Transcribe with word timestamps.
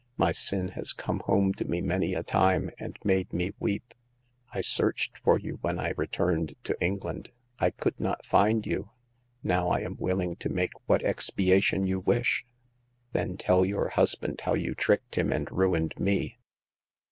My 0.17 0.31
sin 0.31 0.69
has 0.69 0.93
come 0.93 1.19
home 1.27 1.53
to 1.53 1.65
me 1.65 1.79
many 1.79 2.15
a 2.15 2.23
time, 2.23 2.71
and 2.79 2.97
made 3.03 3.31
me 3.31 3.53
weep. 3.59 3.93
I 4.51 4.61
searched 4.61 5.19
for 5.19 5.37
you 5.37 5.59
when 5.61 5.77
I 5.77 5.93
returned 5.95 6.55
to 6.63 6.75
England; 6.83 7.29
I 7.59 7.69
could 7.69 7.99
not 7.99 8.25
find 8.25 8.65
you. 8.65 8.89
Now 9.43 9.69
I 9.69 9.81
am 9.81 9.97
willing 9.99 10.37
to 10.37 10.49
make 10.49 10.71
what 10.87 11.03
expiation 11.05 11.85
you 11.85 11.99
wish." 11.99 12.43
"Then 13.11 13.37
tell 13.37 13.63
your 13.63 13.89
husband 13.89 14.41
how 14.43 14.55
you 14.55 14.73
tricked 14.73 15.19
him 15.19 15.31
and 15.31 15.47
ruined 15.51 15.93
me." 15.99 16.39